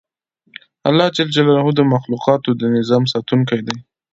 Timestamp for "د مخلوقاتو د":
1.77-2.61